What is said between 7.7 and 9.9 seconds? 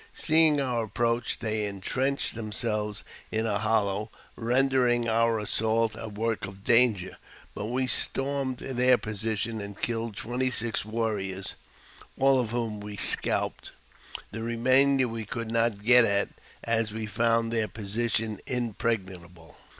stormed their position, and